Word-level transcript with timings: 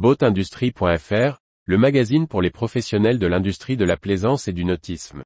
Boatindustrie.fr, 0.00 1.42
le 1.66 1.76
magazine 1.76 2.26
pour 2.26 2.40
les 2.40 2.48
professionnels 2.48 3.18
de 3.18 3.26
l'industrie 3.26 3.76
de 3.76 3.84
la 3.84 3.98
plaisance 3.98 4.48
et 4.48 4.54
du 4.54 4.64
nautisme. 4.64 5.22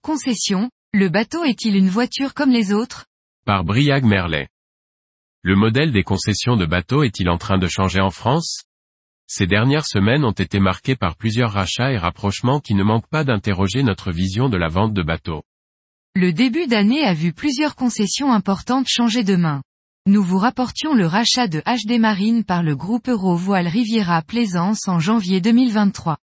Concession, 0.00 0.68
le 0.92 1.08
bateau 1.08 1.44
est-il 1.44 1.76
une 1.76 1.88
voiture 1.88 2.34
comme 2.34 2.50
les 2.50 2.72
autres? 2.72 3.06
Par 3.46 3.62
Briag 3.62 4.02
Merlet. 4.02 4.48
Le 5.42 5.54
modèle 5.54 5.92
des 5.92 6.02
concessions 6.02 6.56
de 6.56 6.66
bateaux 6.66 7.04
est-il 7.04 7.30
en 7.30 7.38
train 7.38 7.58
de 7.58 7.68
changer 7.68 8.00
en 8.00 8.10
France? 8.10 8.64
Ces 9.26 9.46
dernières 9.46 9.86
semaines 9.86 10.24
ont 10.24 10.32
été 10.32 10.60
marquées 10.60 10.96
par 10.96 11.16
plusieurs 11.16 11.52
rachats 11.52 11.92
et 11.92 11.98
rapprochements 11.98 12.60
qui 12.60 12.74
ne 12.74 12.82
manquent 12.82 13.08
pas 13.08 13.24
d'interroger 13.24 13.82
notre 13.82 14.12
vision 14.12 14.48
de 14.48 14.56
la 14.56 14.68
vente 14.68 14.92
de 14.92 15.02
bateaux. 15.02 15.42
Le 16.14 16.32
début 16.32 16.66
d'année 16.66 17.04
a 17.04 17.14
vu 17.14 17.32
plusieurs 17.32 17.74
concessions 17.74 18.32
importantes 18.32 18.88
changer 18.88 19.24
de 19.24 19.36
main. 19.36 19.62
Nous 20.06 20.22
vous 20.22 20.38
rapportions 20.38 20.94
le 20.94 21.06
rachat 21.06 21.48
de 21.48 21.60
HD 21.60 21.98
Marine 21.98 22.44
par 22.44 22.62
le 22.62 22.76
groupe 22.76 23.08
Eurovoile 23.08 23.68
Riviera 23.68 24.20
Plaisance 24.20 24.88
en 24.88 24.98
janvier 24.98 25.40
2023. 25.40 26.18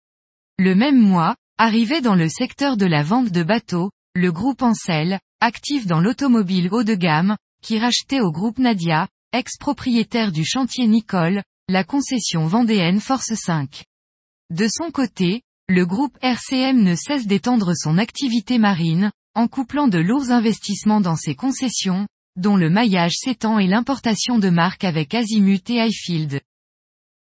Le 0.59 0.75
même 0.75 1.01
mois, 1.01 1.37
arrivait 1.59 2.01
dans 2.01 2.17
le 2.17 2.29
secteur 2.29 2.77
de 2.77 2.87
la 2.87 3.03
vente 3.03 3.31
de 3.31 3.43
bateaux, 3.43 3.91
le 4.15 4.33
groupe 4.33 4.63
Ancel, 4.63 5.21
actif 5.41 5.87
dans 5.87 6.01
l'automobile 6.01 6.69
haut 6.73 6.85
de 6.85 6.95
gamme, 6.95 7.37
qui 7.63 7.79
rachetait 7.79 8.21
au 8.21 8.33
groupe 8.33 8.59
Nadia, 8.59 9.09
ex-propriétaire 9.33 10.33
du 10.33 10.45
chantier 10.45 10.87
Nicole, 10.87 11.43
la 11.71 11.85
concession 11.85 12.47
vendéenne 12.47 12.99
Force 12.99 13.35
5. 13.35 13.85
De 14.49 14.67
son 14.69 14.91
côté, 14.91 15.43
le 15.69 15.85
groupe 15.85 16.17
RCM 16.23 16.83
ne 16.83 16.95
cesse 16.95 17.27
d'étendre 17.27 17.75
son 17.77 17.99
activité 17.99 18.57
marine, 18.57 19.13
en 19.35 19.49
couplant 19.49 19.87
de 19.87 19.99
lourds 19.99 20.31
investissements 20.31 21.03
dans 21.03 21.17
ses 21.17 21.35
concessions, 21.35 22.09
dont 22.37 22.57
le 22.57 22.71
maillage 22.71 23.17
s'étend 23.17 23.59
et 23.59 23.67
l'importation 23.67 24.39
de 24.39 24.49
marques 24.49 24.85
avec 24.85 25.13
Azimut 25.13 25.69
et 25.69 25.83
Highfield. 25.83 26.41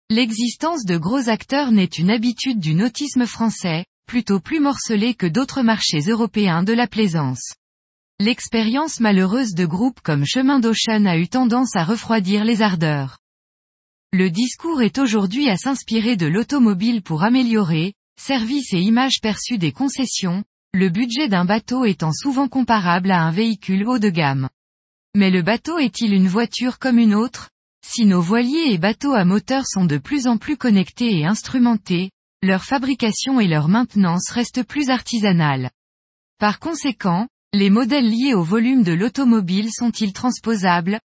L'existence 0.09 0.83
de 0.83 0.97
gros 0.97 1.29
acteurs 1.29 1.71
n'est 1.71 1.85
une 1.85 2.11
habitude 2.11 2.59
du 2.59 2.75
nautisme 2.75 3.25
français, 3.25 3.85
plutôt 4.07 4.41
plus 4.41 4.59
morcelé 4.59 5.13
que 5.13 5.25
d'autres 5.25 5.61
marchés 5.61 6.01
européens 6.01 6.63
de 6.63 6.73
la 6.73 6.87
plaisance. 6.87 7.53
L'expérience 8.19 8.99
malheureuse 8.99 9.53
de 9.53 9.65
groupes 9.65 10.01
comme 10.01 10.25
Chemin 10.25 10.59
d'Ocean 10.59 11.05
a 11.05 11.17
eu 11.17 11.29
tendance 11.29 11.77
à 11.77 11.85
refroidir 11.85 12.43
les 12.43 12.61
ardeurs. 12.61 13.19
Le 14.15 14.29
discours 14.29 14.83
est 14.83 14.99
aujourd'hui 14.99 15.49
à 15.49 15.57
s'inspirer 15.57 16.15
de 16.15 16.27
l'automobile 16.27 17.01
pour 17.01 17.23
améliorer, 17.23 17.95
services 18.15 18.71
et 18.71 18.79
images 18.79 19.19
perçues 19.23 19.57
des 19.57 19.71
concessions, 19.71 20.43
le 20.71 20.89
budget 20.89 21.29
d'un 21.29 21.45
bateau 21.45 21.83
étant 21.83 22.11
souvent 22.13 22.47
comparable 22.47 23.09
à 23.09 23.23
un 23.23 23.31
véhicule 23.31 23.87
haut 23.87 23.97
de 23.97 24.09
gamme. 24.09 24.49
Mais 25.15 25.31
le 25.31 25.41
bateau 25.41 25.79
est-il 25.79 26.13
une 26.13 26.27
voiture 26.27 26.77
comme 26.77 26.99
une 26.99 27.15
autre? 27.15 27.49
Si 27.83 28.05
nos 28.05 28.21
voiliers 28.21 28.71
et 28.71 28.77
bateaux 28.77 29.13
à 29.13 29.25
moteur 29.25 29.65
sont 29.65 29.85
de 29.85 29.97
plus 29.97 30.27
en 30.27 30.37
plus 30.37 30.57
connectés 30.57 31.17
et 31.17 31.25
instrumentés, 31.25 32.11
leur 32.43 32.63
fabrication 32.65 33.39
et 33.39 33.47
leur 33.47 33.67
maintenance 33.67 34.29
restent 34.29 34.63
plus 34.63 34.91
artisanales. 34.91 35.71
Par 36.37 36.59
conséquent, 36.59 37.27
les 37.51 37.71
modèles 37.71 38.11
liés 38.11 38.35
au 38.35 38.43
volume 38.43 38.83
de 38.83 38.93
l'automobile 38.93 39.69
sont-ils 39.71 40.13
transposables? 40.13 40.99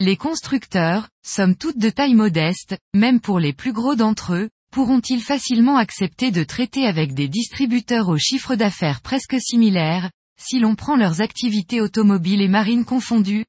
Les 0.00 0.16
constructeurs, 0.16 1.08
somme 1.24 1.56
toute 1.56 1.76
de 1.76 1.90
taille 1.90 2.14
modeste, 2.14 2.78
même 2.94 3.20
pour 3.20 3.40
les 3.40 3.52
plus 3.52 3.72
gros 3.72 3.96
d'entre 3.96 4.32
eux, 4.32 4.48
pourront-ils 4.70 5.20
facilement 5.20 5.76
accepter 5.76 6.30
de 6.30 6.44
traiter 6.44 6.86
avec 6.86 7.14
des 7.14 7.26
distributeurs 7.26 8.08
au 8.08 8.16
chiffre 8.16 8.54
d'affaires 8.54 9.00
presque 9.00 9.40
similaires, 9.40 10.08
si 10.40 10.60
l'on 10.60 10.76
prend 10.76 10.94
leurs 10.94 11.20
activités 11.20 11.80
automobiles 11.80 12.42
et 12.42 12.46
marines 12.46 12.84
confondues? 12.84 13.44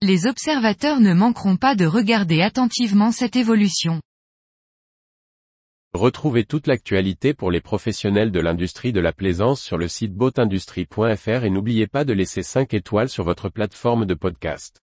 Les 0.00 0.26
observateurs 0.26 0.98
ne 0.98 1.12
manqueront 1.12 1.58
pas 1.58 1.74
de 1.74 1.84
regarder 1.84 2.40
attentivement 2.40 3.12
cette 3.12 3.36
évolution. 3.36 4.00
Retrouvez 5.92 6.46
toute 6.46 6.68
l'actualité 6.68 7.34
pour 7.34 7.50
les 7.50 7.60
professionnels 7.60 8.32
de 8.32 8.40
l'industrie 8.40 8.94
de 8.94 9.00
la 9.00 9.12
plaisance 9.12 9.60
sur 9.60 9.76
le 9.76 9.88
site 9.88 10.14
boatindustrie.fr 10.14 11.44
et 11.44 11.50
n'oubliez 11.50 11.86
pas 11.86 12.06
de 12.06 12.14
laisser 12.14 12.42
5 12.42 12.72
étoiles 12.72 13.10
sur 13.10 13.24
votre 13.24 13.50
plateforme 13.50 14.06
de 14.06 14.14
podcast. 14.14 14.80